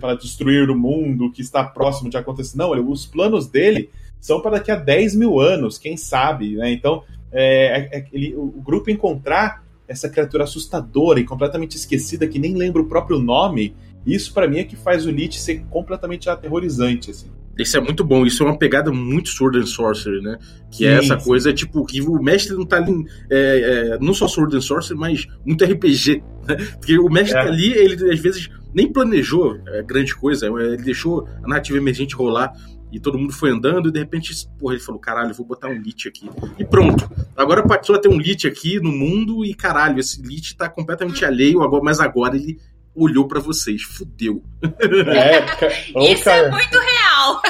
[0.00, 2.56] para destruir o mundo que está próximo de acontecer.
[2.56, 6.70] Não, os planos dele são para daqui a 10 mil anos, quem sabe, né?
[6.70, 12.38] Então, é, é- é- ele- o, grupo encontrar essa criatura assustadora e completamente esquecida, que
[12.38, 13.74] nem lembra o próprio nome,
[14.06, 17.28] isso para mim é que faz o Lich ser completamente aterrorizante, assim.
[17.58, 18.24] Isso é muito bom.
[18.24, 20.38] Isso é uma pegada muito Sword and Sorcery, né?
[20.70, 21.26] Que é Sim, essa sim.
[21.26, 23.04] coisa, tipo, que o mestre não tá ali.
[23.28, 26.22] é, é, não só Sword and Sorcery, mas muito RPG.
[26.46, 26.54] Né?
[26.78, 27.42] Porque o mestre É.
[27.42, 31.76] tá ali, ele às vezes nem planejou é, grande coisa, é, ele deixou a narrativa
[31.76, 32.54] emergente rolar
[32.92, 35.74] e todo mundo foi andando e de repente, porra, ele falou: caralho, vou botar um
[35.74, 36.30] lit aqui.
[36.56, 37.10] E pronto.
[37.36, 41.24] Agora passou a ter um lit aqui no mundo e caralho, esse lit tá completamente
[41.24, 42.56] alheio, agora, mas agora ele
[42.98, 43.82] olhou para vocês.
[43.82, 44.42] Fudeu.
[44.62, 47.42] É, Isso é muito real.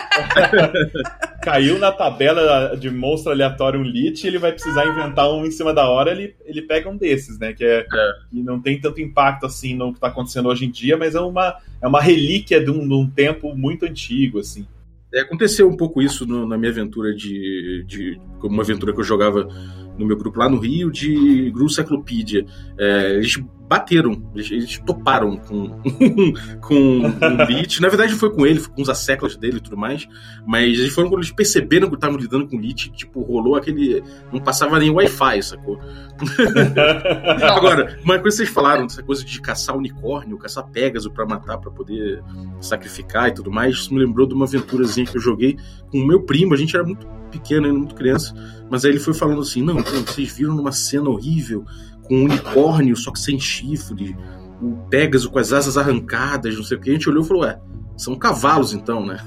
[1.43, 5.73] Caiu na tabela de monstro aleatório um lit, ele vai precisar inventar um em cima
[5.73, 7.53] da hora, ele, ele pega um desses, né?
[7.53, 8.13] Que, é, é.
[8.31, 11.21] que não tem tanto impacto assim no que tá acontecendo hoje em dia, mas é
[11.21, 14.67] uma, é uma relíquia de um, de um tempo muito antigo, assim.
[15.13, 18.21] É, aconteceu um pouco isso no, na minha aventura de, de.
[18.41, 19.49] como uma aventura que eu jogava
[19.97, 22.45] no meu grupo lá no Rio, de Gru Cyclopedia.
[22.79, 25.69] É, eles bateram, eles, eles toparam com,
[26.63, 27.81] com o Lich.
[27.83, 30.09] Na verdade, foi com ele, foi com os asseclas dele e tudo mais.
[30.47, 34.03] Mas eles foram quando eles perceberam que estavam lidando com o Lich, tipo, rolou aquele.
[34.33, 35.79] Não passava nem Wi-Fi, sacou?
[37.57, 41.59] Agora, uma coisa que vocês falaram, essa coisa de caçar unicórnio, caçar Pégaso para matar,
[41.59, 42.23] para poder
[42.61, 45.59] sacrificar e tudo mais, isso me lembrou de uma aventurazinha que eu joguei
[45.91, 46.55] com o meu primo.
[46.55, 48.35] A gente era muito pequeno, ainda muito criança.
[48.71, 51.65] Mas aí ele foi falando assim: não, vocês viram numa cena horrível
[52.09, 54.16] com um unicórnio, só que sem chifre,
[54.61, 56.90] o Pégaso com as asas arrancadas, não sei o que.
[56.90, 57.61] A gente olhou e falou: ué,
[57.99, 59.18] são cavalos então, né?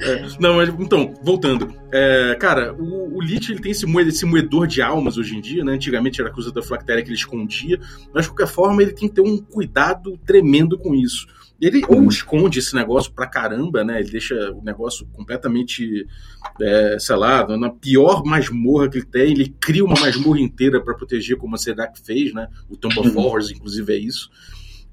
[0.00, 1.74] é, não, mas, então, voltando.
[1.92, 5.40] É, cara, o, o Lich ele tem esse, moedor, esse moedor de almas hoje em
[5.40, 5.72] dia, né?
[5.72, 7.80] Antigamente era coisa da Flactéria que ele escondia,
[8.14, 11.26] mas de qualquer forma ele tem que ter um cuidado tremendo com isso.
[11.60, 13.98] Ele ou esconde esse negócio pra caramba, né?
[13.98, 16.06] Ele deixa o negócio completamente,
[16.60, 19.32] é, sei lá, na pior masmorra que ele tem.
[19.32, 22.48] Ele cria uma masmorra inteira para proteger, como a Sedak fez, né?
[22.68, 24.30] O Tomb of Horrors, inclusive, é isso.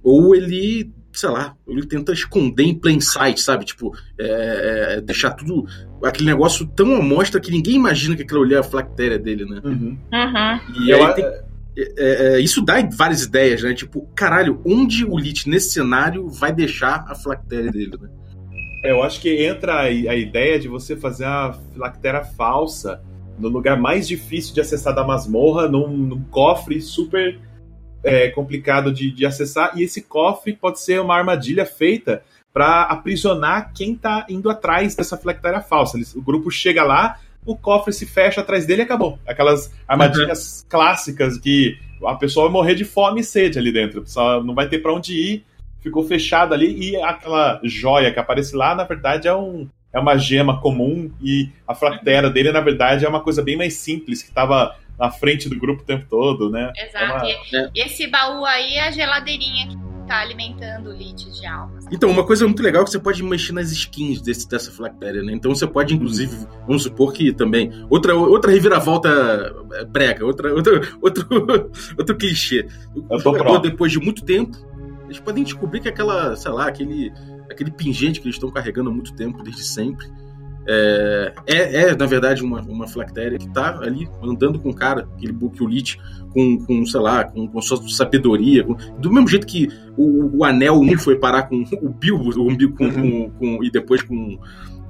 [0.02, 3.66] Ou ele, sei lá, ele tenta esconder em plain sight, sabe?
[3.66, 5.68] Tipo, é, é, deixar tudo.
[6.04, 9.46] aquele negócio tão à mostra que ninguém imagina que aquilo ali é a flactéria dele,
[9.46, 9.62] né?
[9.64, 9.98] Uhum.
[10.12, 10.84] Uhum.
[10.86, 11.26] E aí tem
[11.78, 13.74] é, é, isso dá várias ideias, né?
[13.74, 18.10] Tipo, caralho, onde o Lich nesse cenário vai deixar a filactéria dele, né?
[18.84, 23.02] É, eu acho que entra a, a ideia de você fazer a filactéria falsa
[23.38, 27.40] no lugar mais difícil de acessar da masmorra, num, num cofre super
[28.04, 33.74] é, complicado de, de, acessar, e esse cofre pode ser uma armadilha feita para aprisionar
[33.74, 35.98] quem tá indo atrás dessa filactéria falsa.
[36.16, 39.20] o grupo chega lá, o cofre se fecha atrás dele e acabou.
[39.28, 40.70] Aquelas armadilhas uhum.
[40.70, 44.04] clássicas que a pessoa vai morrer de fome e sede ali dentro.
[44.06, 45.46] Só não vai ter para onde ir,
[45.82, 50.18] ficou fechado ali e aquela joia que aparece lá, na verdade, é um é uma
[50.18, 54.28] gema comum e a fratera dele, na verdade, é uma coisa bem mais simples, que
[54.28, 56.72] estava na frente do grupo o tempo todo, né?
[56.76, 57.26] Exato.
[57.26, 57.72] É uma...
[57.74, 59.78] e, esse baú aí é a geladeirinha que
[60.08, 61.86] tá alimentando o lit de almas.
[61.92, 65.22] Então, uma coisa muito legal é que você pode mexer nas skins desse, dessa Flactéria,
[65.22, 65.34] né?
[65.34, 67.72] Então você pode, inclusive, vamos supor que também.
[67.90, 69.10] Outra, outra reviravolta
[69.74, 71.28] é, brega, outra, outra, outro,
[71.98, 72.68] outro clichê.
[73.10, 74.56] O jogador, depois de muito tempo,
[75.06, 77.12] eles podem descobrir que aquela, sei lá, aquele,
[77.50, 80.08] aquele pingente que eles estão carregando há muito tempo, desde sempre
[80.68, 85.08] é, é, é, na verdade, uma, uma flactéria que tá ali andando com o cara,
[85.16, 85.36] aquele
[85.68, 85.98] Lich,
[86.32, 88.64] com, com, sei lá, com, com sua sabedoria.
[88.64, 92.74] Com, do mesmo jeito que o, o Anel 1 foi parar com o Bilbo, o,
[92.74, 94.40] com, com, com, e depois com,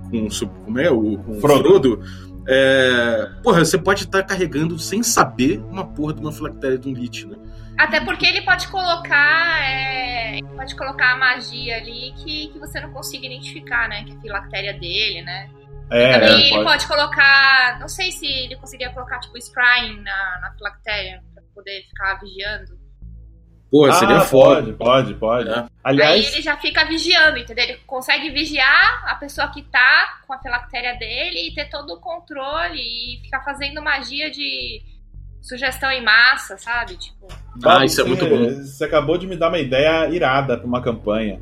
[0.09, 0.27] com,
[0.63, 1.63] como é, o com Frodo.
[1.63, 2.01] Frodo
[2.47, 6.87] é, porra, você pode estar tá carregando sem saber uma porra de uma flactéria de
[6.87, 7.35] um Lich, né?
[7.77, 9.61] Até porque ele pode colocar.
[9.61, 14.03] É, pode colocar a magia ali que, que você não consiga identificar, né?
[14.05, 15.49] Que é a filactéria dele, né?
[15.91, 16.65] É, também é, ele pode.
[16.65, 16.87] pode.
[16.87, 17.79] colocar.
[17.79, 22.85] Não sei se ele conseguiria colocar, tipo, scrying na, na Flactéria pra poder ficar vigiando.
[23.71, 24.61] Pô, seria ah, foda.
[24.61, 25.49] Pode, pode, pode.
[25.49, 25.65] É.
[25.83, 26.25] Aliás...
[26.25, 27.65] Aí ele já fica vigiando, entendeu?
[27.65, 31.99] Ele consegue vigiar a pessoa que tá com a filactéria dele e ter todo o
[31.99, 34.81] controle e ficar fazendo magia de
[35.41, 36.95] sugestão em massa, sabe?
[36.95, 37.27] Tipo.
[37.63, 38.49] Ah, isso é muito bom.
[38.63, 41.41] Você acabou de me dar uma ideia irada pra uma campanha.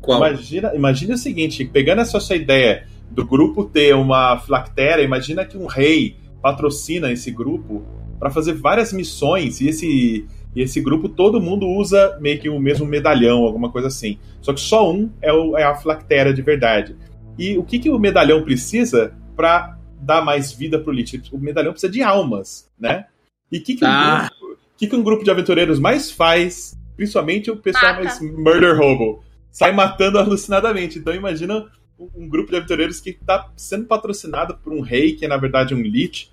[0.00, 0.18] Qual?
[0.18, 5.56] Imagina, imagina o seguinte, pegando essa sua ideia do grupo ter uma flactéria, imagina que
[5.56, 7.82] um rei patrocina esse grupo
[8.18, 12.58] para fazer várias missões e esse, e esse grupo todo mundo usa meio que o
[12.58, 14.18] mesmo medalhão, alguma coisa assim.
[14.40, 16.96] Só que só um é, o, é a flactéria de verdade.
[17.38, 21.22] E o que, que o medalhão precisa para dar mais vida pro Lich?
[21.30, 23.06] O medalhão precisa de almas, né?
[23.52, 24.28] E o que, que, ah.
[24.32, 28.04] um grupo, que, que um grupo de aventureiros mais faz, principalmente o pessoal Mata.
[28.04, 29.22] mais murder hobo?
[29.50, 30.98] Sai matando alucinadamente.
[30.98, 31.66] Então imagina
[31.98, 35.74] um grupo de aventureiros que está sendo patrocinado por um rei, que é na verdade
[35.74, 36.30] um lich,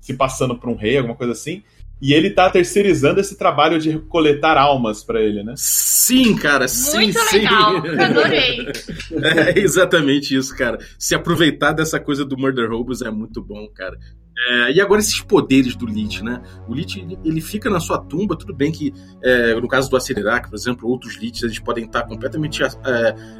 [0.00, 1.62] se passando por um rei, alguma coisa assim.
[2.00, 5.52] E ele tá terceirizando esse trabalho de coletar almas para ele, né?
[5.56, 7.38] Sim, cara, sim, Muito sim.
[7.38, 8.66] legal, adorei.
[9.54, 10.78] É exatamente isso, cara.
[10.98, 13.98] Se aproveitar dessa coisa do Murder Robos é muito bom, cara.
[14.48, 16.40] É, e agora esses poderes do Lich, né?
[16.66, 19.96] O Lich, ele, ele fica na sua tumba, tudo bem que, é, no caso do
[19.96, 22.68] Acelerak, por exemplo, outros Lichs, eles podem estar completamente é,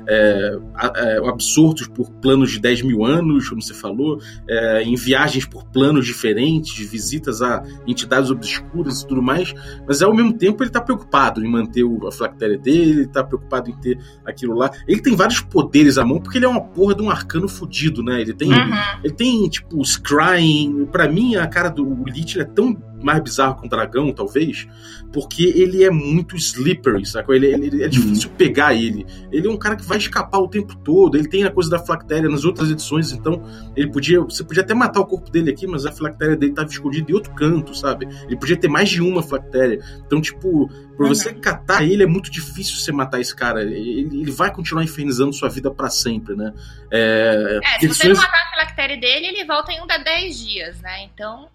[0.08, 0.58] é,
[0.96, 5.64] é absortos por planos de 10 mil anos, como você falou, é, em viagens por
[5.64, 9.54] planos diferentes, visitas a entidades obscuras e tudo mais,
[9.86, 13.70] mas ao mesmo tempo ele está preocupado em manter a flactéria dele, ele está preocupado
[13.70, 14.70] em ter aquilo lá.
[14.86, 18.02] Ele tem vários poderes à mão, porque ele é uma porra de um arcano fudido,
[18.02, 18.20] né?
[18.20, 18.70] Ele tem, uhum.
[19.02, 23.66] ele tem tipo, scrying, para mim, a cara do Lich é tão mais bizarro com
[23.66, 24.68] o dragão, talvez,
[25.12, 27.34] porque ele é muito slippery, sacou?
[27.34, 27.90] Ele, ele, é uhum.
[27.90, 29.06] difícil pegar ele.
[29.32, 31.16] Ele é um cara que vai escapar o tempo todo.
[31.16, 33.42] Ele tem a coisa da flactéria nas outras edições, então
[33.74, 34.20] ele podia.
[34.20, 37.14] Você podia até matar o corpo dele aqui, mas a flactéria dele estava escondida em
[37.14, 38.06] outro canto, sabe?
[38.26, 39.80] Ele podia ter mais de uma flactéria.
[40.06, 40.68] Então, tipo,
[41.00, 41.14] pra uhum.
[41.14, 43.62] você catar ele é muito difícil você matar esse cara.
[43.62, 46.52] Ele, ele vai continuar infernizando sua vida para sempre, né?
[46.90, 50.38] É, é se você não matar a flactéria dele, ele volta em um da 10
[50.38, 51.04] dias, né?
[51.04, 51.48] Então.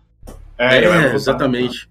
[0.58, 1.88] É, é exatamente.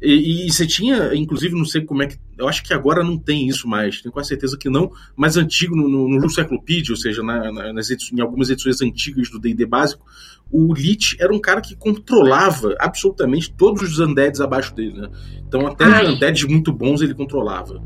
[0.00, 2.16] E, e, você tinha, inclusive, não sei como é que.
[2.38, 4.92] Eu acho que agora não tem isso mais, tenho quase certeza que não.
[5.16, 9.28] Mas antigo, no, no, no ou seja, na, na, nas edições, em algumas edições antigas
[9.28, 10.06] do DD básico,
[10.52, 15.08] o Lich era um cara que controlava absolutamente todos os undeads abaixo dele, né?
[15.46, 16.06] Então, até Ai.
[16.06, 17.82] undeads muito bons ele controlava.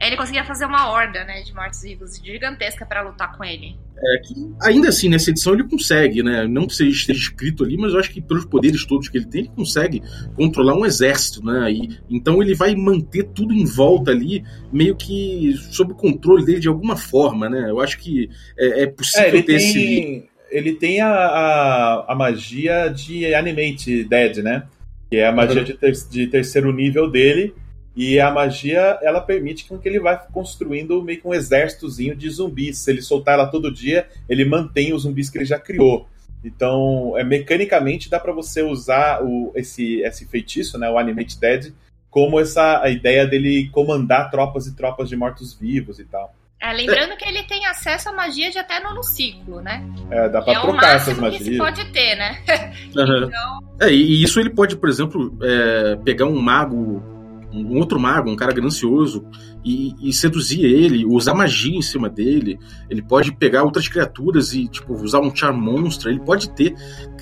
[0.00, 3.74] Ele conseguia fazer uma horda, né, de mortos-vivos gigantesca para lutar com ele.
[4.00, 6.46] É, que, ainda assim, nessa edição ele consegue, né?
[6.46, 9.26] Não que seja esteja escrito ali, mas eu acho que pelos poderes todos que ele
[9.26, 10.00] tem, ele consegue
[10.36, 11.72] controlar um exército, né?
[11.72, 16.60] E, então ele vai manter tudo em volta ali, meio que sob o controle dele
[16.60, 17.68] de alguma forma, né?
[17.68, 19.56] Eu acho que é, é possível é, ter tem...
[19.56, 20.28] esse.
[20.50, 24.64] Ele tem a, a, a, magia de Animate Dead, né?
[25.10, 25.64] Que é a magia uhum.
[25.64, 27.54] de, ter, de terceiro nível dele
[27.98, 32.30] e a magia, ela permite com que ele vá construindo meio que um exércitozinho de
[32.30, 32.78] zumbis.
[32.78, 36.06] Se ele soltar ela todo dia, ele mantém os zumbis que ele já criou.
[36.44, 41.72] Então, é, mecanicamente, dá para você usar o, esse, esse feitiço, né, o Animate Dead,
[42.08, 46.32] como essa a ideia dele comandar tropas e tropas de mortos-vivos e tal.
[46.60, 49.84] É, lembrando que ele tem acesso à magia de até no ciclo, né?
[50.10, 51.42] É, dá pra é trocar essas magias.
[51.42, 52.42] Que se pode ter, né?
[52.96, 53.24] Uhum.
[53.26, 53.58] então...
[53.80, 57.00] É, e isso ele pode, por exemplo, é, pegar um mago
[57.52, 59.24] um outro mago, um cara ganancioso,
[59.64, 62.58] e, e, seduzir ele, usar magia em cima dele.
[62.88, 66.10] Ele pode pegar outras criaturas e, tipo, usar um charm monstro.
[66.10, 66.74] Ele pode ter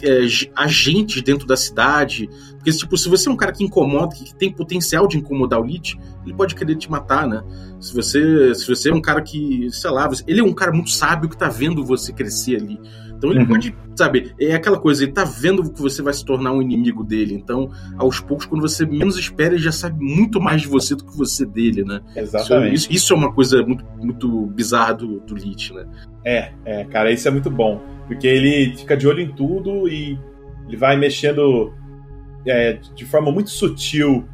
[0.02, 2.28] é, agentes dentro da cidade.
[2.66, 5.64] Porque, tipo, se você é um cara que incomoda, que tem potencial de incomodar o
[5.64, 7.44] Lich, ele pode querer te matar, né?
[7.78, 10.90] Se você, se você é um cara que, sei lá, ele é um cara muito
[10.90, 12.80] sábio que tá vendo você crescer ali.
[13.16, 13.46] Então ele uhum.
[13.46, 17.04] pode, sabe, é aquela coisa, ele tá vendo que você vai se tornar um inimigo
[17.04, 17.34] dele.
[17.34, 21.04] Então, aos poucos, quando você menos espera, ele já sabe muito mais de você do
[21.04, 22.00] que você dele, né?
[22.16, 22.74] Exatamente.
[22.74, 25.86] Isso, isso é uma coisa muito, muito bizarra do, do Lich, né?
[26.24, 27.80] É, é, cara, isso é muito bom.
[28.08, 30.18] Porque ele fica de olho em tudo e
[30.66, 31.72] ele vai mexendo
[32.46, 34.26] é, de forma muito sutil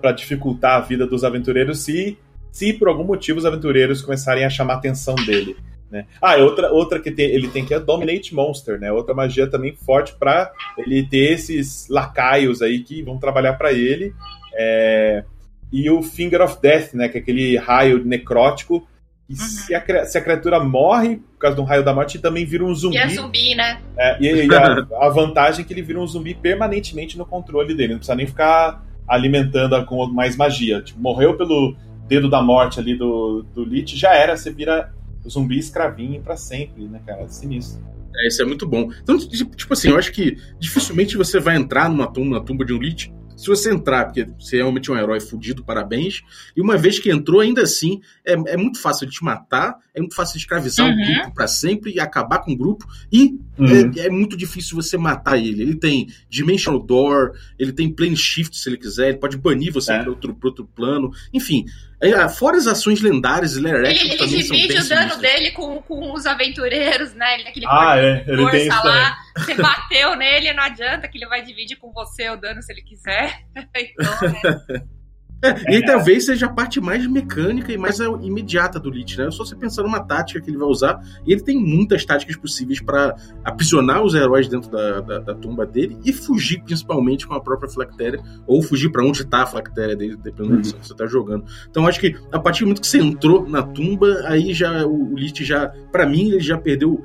[0.00, 2.18] para dificultar a vida dos aventureiros se,
[2.50, 5.56] se por algum motivo os aventureiros começarem a chamar a atenção dele.
[5.90, 6.06] Né?
[6.22, 8.92] Ah, outra, outra que tem, ele tem que é Dominate Monster, né?
[8.92, 14.14] Outra magia também forte para ele ter esses lacaios aí que vão trabalhar para ele.
[14.54, 15.24] É...
[15.72, 17.08] E o Finger of Death, né?
[17.08, 18.86] Que é aquele raio necrótico.
[19.30, 19.38] E uhum.
[19.38, 22.64] se, a, se, a, criatura morre por causa de um raio da morte, também vira
[22.64, 22.96] um zumbi.
[22.96, 23.80] E é zumbi, né?
[23.96, 27.72] É, e, e a, a, vantagem é que ele vira um zumbi permanentemente no controle
[27.72, 27.92] dele.
[27.92, 30.82] Não precisa nem ficar alimentando com mais magia.
[30.82, 31.76] Tipo, morreu pelo
[32.08, 34.92] dedo da morte ali do, do Lich, já era, você vira
[35.24, 37.28] o zumbi escravinho para sempre, né, cara?
[37.28, 37.80] Sinistro.
[38.16, 38.90] É, isso é muito bom.
[39.00, 42.72] Então, tipo assim, eu acho que dificilmente você vai entrar numa tumba, na tumba de
[42.72, 46.20] um Lich se você entrar, porque você é realmente um herói fudido, parabéns.
[46.54, 49.98] E uma vez que entrou, ainda assim, é, é muito fácil de te matar, é
[49.98, 50.92] muito fácil de escravizar uhum.
[50.92, 52.86] um grupo para sempre e acabar com o grupo.
[53.10, 53.92] E uhum.
[53.96, 55.62] é, é, muito difícil você matar ele.
[55.62, 59.90] Ele tem Dimensional Door, ele tem Plane Shift se ele quiser, ele pode banir você
[59.90, 60.00] é.
[60.00, 61.10] para outro, outro plano.
[61.32, 61.89] Enfim, é,
[62.30, 66.24] fora as ações lendárias e Lair Ele, ele divide o dano dele com, com os
[66.24, 67.34] aventureiros, né?
[67.34, 68.24] Ele aquele ah, é.
[68.26, 69.18] Ele tem isso lá.
[69.36, 72.82] Você bateu nele, não adianta que ele vai dividir com você o dano se ele
[72.82, 73.42] quiser.
[73.76, 74.82] então, né?
[75.42, 79.26] É, e talvez seja a parte mais mecânica e mais imediata do Lich, né?
[79.26, 81.00] É só você pensar numa tática que ele vai usar.
[81.26, 85.66] E ele tem muitas táticas possíveis para aprisionar os heróis dentro da, da, da, tumba
[85.66, 89.96] dele e fugir, principalmente, com a própria Flactéria, ou fugir para onde tá a Flactéria
[89.96, 90.62] dele, dependendo uhum.
[90.62, 91.44] do que você tá jogando.
[91.70, 95.12] Então acho que a partir do momento que você entrou na tumba, aí já o,
[95.12, 97.02] o Lich já, para mim, ele já perdeu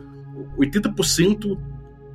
[0.58, 1.58] 80%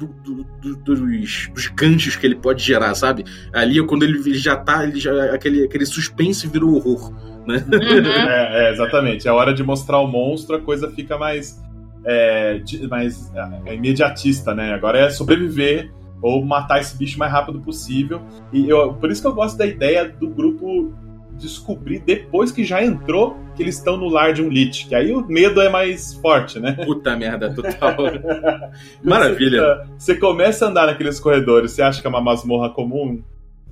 [0.00, 3.24] do, do, do, dos, dos ganchos que ele pode gerar, sabe?
[3.52, 7.12] Ali é quando ele, ele já tá, ele já, aquele, aquele suspense virou horror,
[7.46, 7.64] né?
[7.70, 7.78] Uhum.
[8.08, 9.28] é, é, exatamente.
[9.28, 11.62] É hora de mostrar o monstro, a coisa fica mais,
[12.06, 13.30] é, mais
[13.66, 14.72] é, imediatista, né?
[14.72, 18.22] Agora é sobreviver ou matar esse bicho o mais rápido possível.
[18.52, 20.94] E eu, por isso que eu gosto da ideia do grupo
[21.40, 24.86] descobrir depois que já entrou que eles estão no lar de um Lich.
[24.86, 26.72] Que aí o medo é mais forte, né?
[26.84, 27.96] Puta merda, total.
[29.02, 29.60] Maravilha.
[29.98, 33.22] Você, você começa a andar naqueles corredores, você acha que é uma masmorra comum,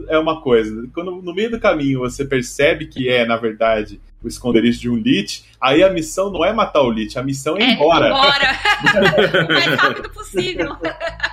[0.08, 0.88] é uma coisa.
[0.94, 4.96] Quando no meio do caminho você percebe que é, na verdade, o esconderijo de um
[4.96, 8.08] Lich, aí a missão não é matar o Lich, a missão é ir É, embora.
[8.08, 9.44] embora.
[9.44, 10.76] o mais rápido possível.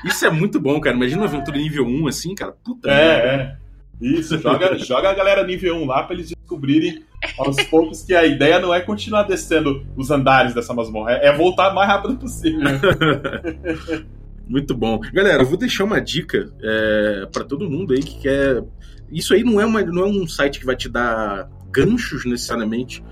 [0.04, 0.95] Isso é muito bom, cara.
[0.95, 2.54] Imagina uma aventura nível 1 assim, cara.
[2.63, 3.04] Puta merda.
[3.04, 3.64] É, é.
[4.01, 7.03] Isso, joga, joga a galera nível 1 lá pra eles descobrirem
[7.38, 11.36] aos poucos que a ideia não é continuar descendo os andares dessa masmorra, é é
[11.36, 12.62] voltar o mais rápido possível.
[14.47, 14.99] Muito bom.
[15.12, 18.63] Galera, eu vou deixar uma dica é, para todo mundo aí que quer.
[19.12, 23.03] Isso aí não é, uma, não é um site que vai te dar ganchos necessariamente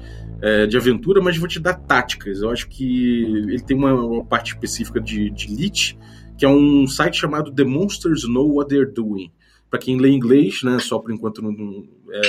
[0.42, 2.42] é, de aventura, mas vou te dar táticas.
[2.42, 5.98] Eu acho que ele tem uma, uma parte específica de, de Lich,
[6.38, 9.32] que é um site chamado The Monsters Know What They're Doing.
[9.74, 10.78] Para quem lê inglês, né?
[10.78, 12.22] Só por enquanto não, não, é,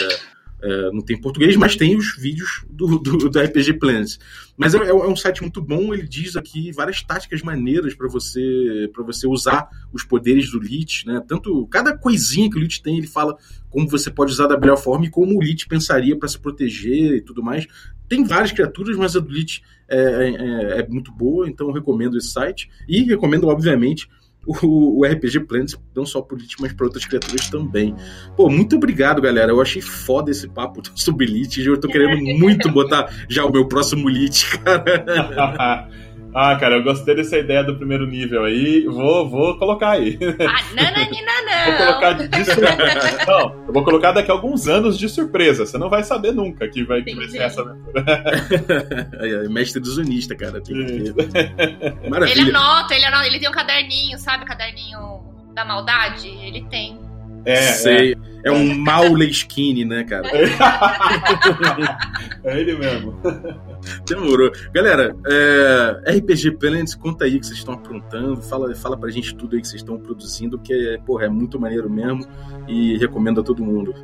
[0.63, 4.17] é, não tem português, mas tem os vídeos do, do, do RPG Planet.
[4.57, 8.89] Mas é, é um site muito bom, ele diz aqui várias táticas maneiras para você
[8.95, 11.23] para você usar os poderes do Lich, né?
[11.29, 13.37] Tanto cada coisinha que o Lich tem, ele fala
[13.69, 17.17] como você pode usar da melhor forma e como o Lich pensaria para se proteger
[17.17, 17.67] e tudo mais.
[18.09, 22.31] Tem várias criaturas, mas a do Lich é, é, é muito boa, então recomendo esse
[22.31, 22.71] site.
[22.89, 24.09] E recomendo, obviamente,
[24.47, 27.95] o, o RPG Planet, não só por Lich, mas para outras criaturas também.
[28.37, 29.53] Pô, muito obrigado, galera.
[29.53, 31.65] Eu achei foda esse papo sobre Lich.
[31.65, 35.89] Eu tô querendo muito botar já o meu próximo Lich, cara.
[36.35, 38.85] ah, cara, eu gostei dessa ideia do primeiro nível aí.
[38.87, 40.19] Vou, vou colocar aí.
[40.41, 41.65] Ah, nananina não.
[41.65, 43.25] Vou colocar de surpresa.
[43.27, 45.65] Não, eu vou colocar daqui a alguns anos de surpresa.
[45.65, 48.05] Você não vai saber nunca que vai, que vai ser essa aventura.
[49.15, 50.61] É, Mestre do Zunista, cara.
[50.61, 51.15] Tem que ter.
[52.03, 52.57] Ele Maravilha.
[52.57, 54.45] anota, ele anota, ele tem um caderninho, sabe?
[54.45, 55.23] Caderninho
[55.55, 56.29] da maldade?
[56.29, 56.99] Ele tem.
[57.47, 58.17] É, Sei.
[58.45, 60.29] É um Mauleskine, né, cara?
[62.45, 63.19] é ele mesmo.
[64.07, 64.51] Demorou.
[64.73, 68.43] Galera, é, RPG Planet, conta aí o que vocês estão aprontando.
[68.43, 71.59] Fala, fala pra gente tudo aí que vocês estão produzindo, que é, porra, é muito
[71.59, 72.27] maneiro mesmo.
[72.69, 73.95] E recomendo a todo mundo.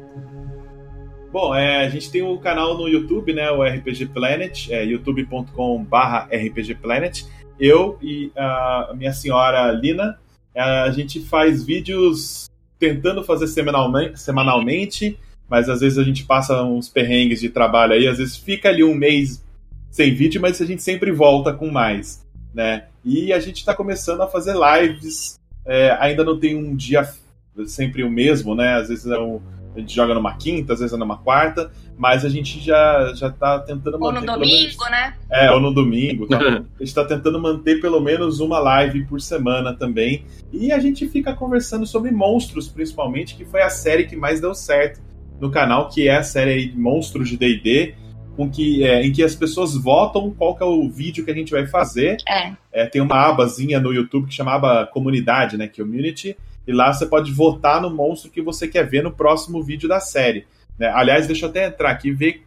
[1.33, 3.51] Bom, é, a gente tem um canal no YouTube, né?
[3.51, 7.25] O RPG Planet, é youtube.com/barra RPG Planet.
[7.59, 10.19] Eu e a minha senhora Lina,
[10.57, 17.41] a gente faz vídeos tentando fazer semanalmente, mas às vezes a gente passa uns perrengues
[17.41, 19.45] de trabalho aí, às vezes fica ali um mês
[19.91, 22.25] sem vídeo, mas a gente sempre volta com mais,
[22.55, 22.85] né?
[23.05, 27.09] E a gente está começando a fazer lives, é, ainda não tem um dia
[27.67, 28.75] sempre o mesmo, né?
[28.75, 29.41] Às vezes é um,
[29.75, 33.31] a gente joga numa quinta, às vezes é numa quarta, mas a gente já, já
[33.31, 34.21] tá tentando Ou manter.
[34.21, 35.15] no pelo domingo, menos- né?
[35.31, 36.27] é, ou no domingo.
[36.27, 36.39] Tá?
[36.81, 40.25] a gente tá tentando manter pelo menos uma live por semana também.
[40.53, 44.55] E a gente fica conversando sobre monstros, principalmente, que foi a série que mais deu
[44.55, 45.01] certo
[45.41, 47.95] no canal, que é a série aí de Monstros de D&D,
[48.41, 51.35] com que, é, em que as pessoas votam qual que é o vídeo que a
[51.35, 52.17] gente vai fazer.
[52.27, 52.53] É.
[52.73, 55.69] É, tem uma abazinha no YouTube que chamava Comunidade, né?
[55.69, 56.35] Community.
[56.67, 60.01] E lá você pode votar no monstro que você quer ver no próximo vídeo da
[60.01, 60.47] série.
[60.79, 60.89] né?
[60.89, 62.43] Aliás, deixa eu até entrar aqui e ver.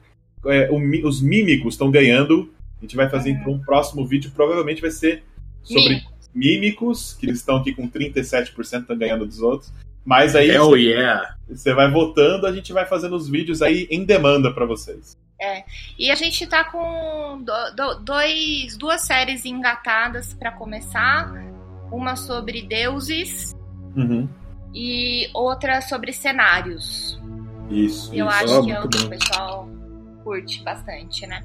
[0.47, 2.51] é, o os mímicos estão ganhando.
[2.79, 5.21] A gente vai fazer então, um próximo vídeo, provavelmente vai ser
[5.61, 6.01] sobre
[6.33, 9.71] mímicos, que eles estão aqui com 37%, estão ganhando dos outros.
[10.03, 11.35] Mas aí Hell yeah!
[11.47, 15.15] você vai votando, a gente vai fazendo os vídeos aí em demanda para vocês.
[15.97, 21.31] E a gente tá com do- do- dois, duas séries engatadas pra começar.
[21.91, 23.53] Uma sobre deuses
[23.95, 24.27] Uhum.
[24.73, 27.21] e outra sobre cenários.
[27.69, 28.09] Isso.
[28.13, 28.35] Eu isso.
[28.35, 29.69] acho Ó, que é o que o pessoal
[30.23, 31.43] curte bastante, né?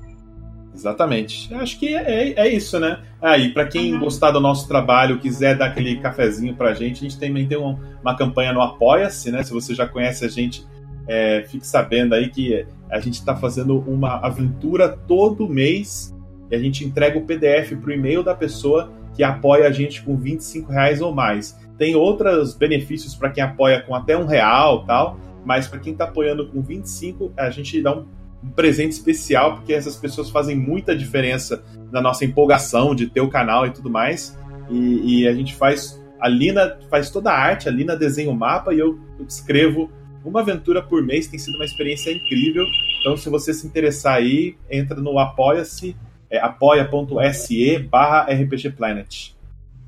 [0.74, 1.52] Exatamente.
[1.52, 3.02] Eu Acho que é, é isso, né?
[3.20, 4.00] Aí, pra quem Uhum.
[4.00, 7.78] gostar do nosso trabalho, quiser dar aquele cafezinho pra gente, a gente também tem um-
[8.00, 9.42] uma campanha no Apoia-se, né?
[9.42, 10.64] Se você já conhece a gente,
[11.08, 16.14] é, fique sabendo aí que a gente tá fazendo uma aventura todo mês
[16.50, 20.16] e a gente entrega o PDF pro e-mail da pessoa que apoia a gente com
[20.16, 21.58] 25 reais ou mais.
[21.76, 26.04] Tem outros benefícios para quem apoia com até um real tal, mas para quem tá
[26.04, 28.06] apoiando com 25, a gente dá um
[28.42, 33.28] um presente especial, porque essas pessoas fazem muita diferença na nossa empolgação de ter o
[33.28, 34.36] canal e tudo mais.
[34.70, 36.00] E, e a gente faz.
[36.20, 39.90] A Lina faz toda a arte, a Lina desenha o mapa e eu escrevo
[40.28, 41.26] uma aventura por mês.
[41.26, 42.64] Tem sido uma experiência incrível.
[43.00, 45.96] Então, se você se interessar aí, entra no apoia-se,
[46.30, 49.30] é apoia.se barra RPG Planet.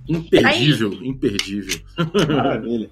[0.09, 1.81] Imperdível, imperdível.
[2.29, 2.91] Maravilha.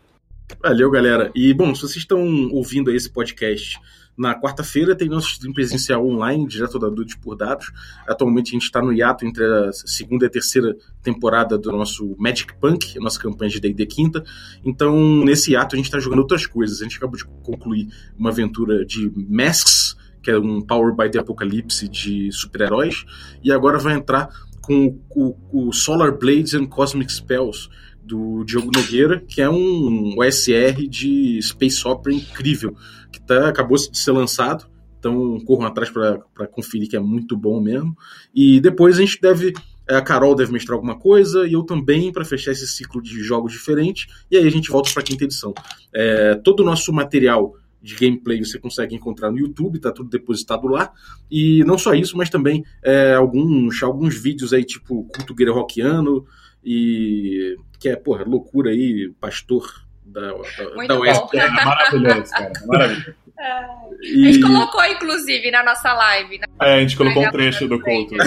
[0.62, 1.30] Valeu, galera.
[1.34, 3.78] E, bom, se vocês estão ouvindo aí esse podcast
[4.18, 7.70] Na quarta-feira tem nosso stream presencial online, direto da Dudes por Dados.
[8.04, 12.16] Atualmente a gente está no hiato entre a segunda e a terceira temporada do nosso
[12.18, 14.24] Magic Punk, a nossa campanha de D&D quinta.
[14.64, 16.80] Então, nesse hiato a gente está jogando outras coisas.
[16.80, 17.86] A gente acabou de concluir
[18.18, 23.04] uma aventura de Masks, que é um Power by the Apocalypse de super-heróis,
[23.42, 24.28] e agora vai entrar
[24.60, 27.70] com o, o, Solar Blades and Cosmic Spells
[28.08, 32.74] do Diogo Nogueira, que é um OSR de Space Opera incrível,
[33.12, 34.66] que tá, acabou de ser lançado,
[34.98, 37.94] então corram atrás para conferir que é muito bom mesmo.
[38.34, 39.52] E depois a gente deve
[39.88, 43.52] a Carol deve mestrar alguma coisa e eu também para fechar esse ciclo de jogos
[43.52, 44.06] diferentes.
[44.30, 45.54] E aí a gente volta para a quinta edição.
[45.94, 50.66] É, todo o nosso material de gameplay você consegue encontrar no YouTube, tá tudo depositado
[50.66, 50.92] lá.
[51.30, 56.26] E não só isso, mas também é, alguns, alguns vídeos aí, tipo culto rockiano,
[56.62, 61.34] e que é, porra, loucura aí, pastor da, da, da West.
[61.34, 62.52] É maravilhoso, cara.
[62.66, 63.14] Maravilhoso.
[64.02, 64.26] E...
[64.26, 66.38] A gente colocou, inclusive, na nossa live.
[66.38, 66.46] Né?
[66.60, 68.16] É, a gente colocou um trecho do culto.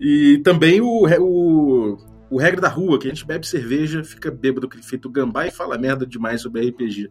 [0.00, 1.98] e também o, o
[2.34, 5.78] o regra da rua, que a gente bebe cerveja, fica bêbado feito gambá e fala
[5.78, 7.08] merda demais sobre RPG.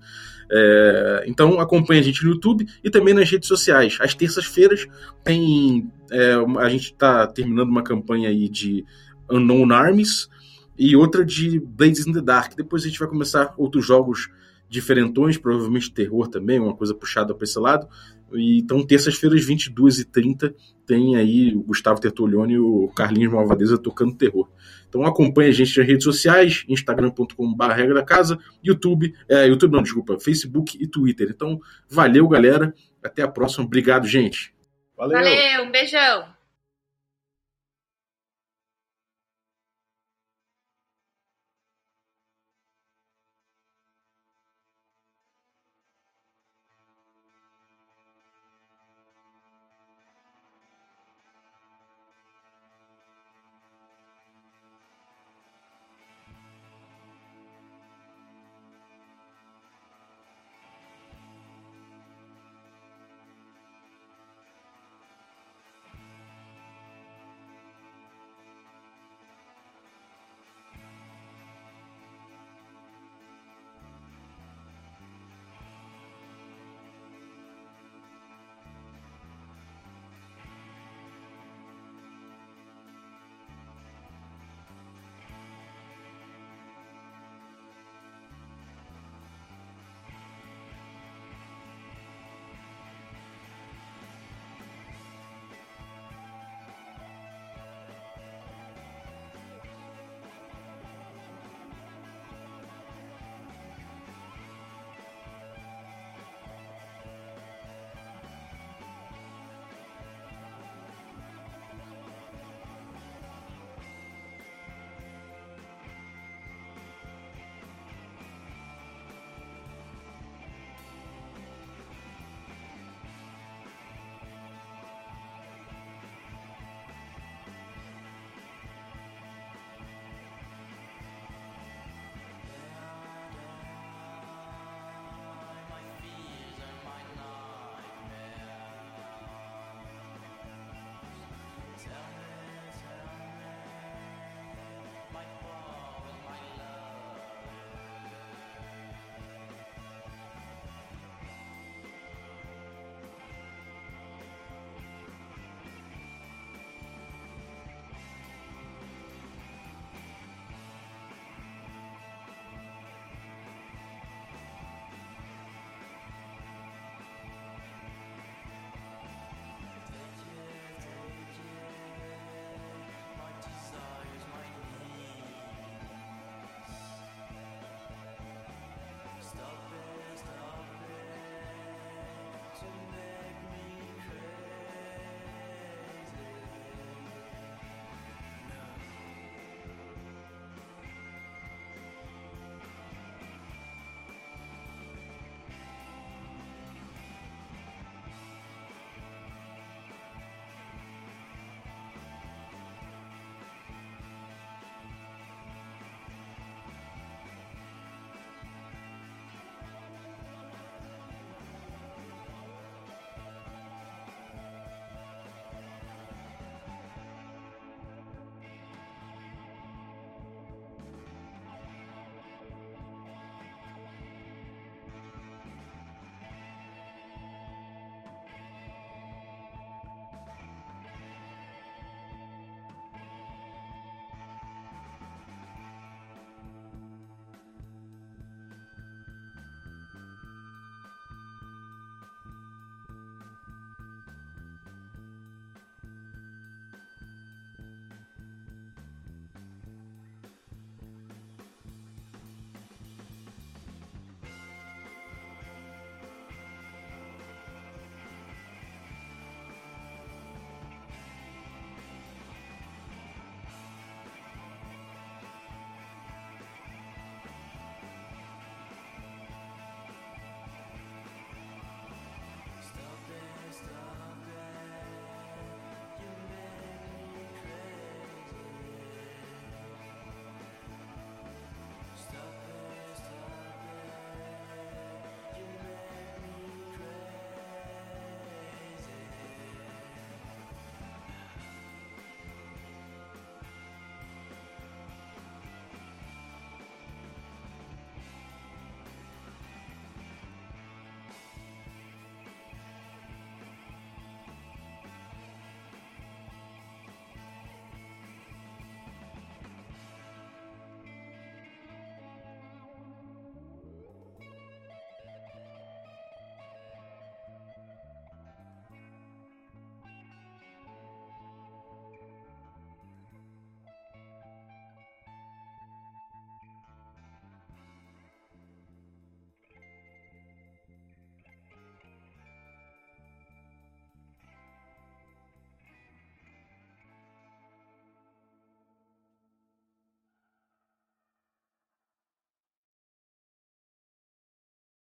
[0.52, 3.98] É, então acompanha a gente no YouTube e também nas redes sociais.
[4.02, 4.86] Às terças-feiras
[5.24, 5.90] tem.
[6.12, 8.84] É, a gente está terminando uma campanha aí de
[9.30, 10.30] Unknown Arms
[10.78, 12.56] e outra de Blades in the Dark.
[12.56, 14.30] Depois a gente vai começar outros jogos
[14.68, 17.88] diferentões, provavelmente terror também, uma coisa puxada para esse lado.
[18.34, 20.54] E, então, terças-feiras, 22h30,
[20.86, 24.50] tem aí o Gustavo Tertulione e o Carlinhos Malvadeza tocando terror.
[24.90, 29.82] Então acompanhe a gente nas redes sociais, instagram.com.br regra da casa, YouTube, é, YouTube não,
[29.82, 31.32] desculpa, Facebook e Twitter.
[31.34, 31.60] Então,
[31.90, 32.74] valeu, galera.
[33.04, 33.66] Até a próxima.
[33.66, 34.54] Obrigado, gente.
[34.96, 36.26] Valeu, Valeu um beijão.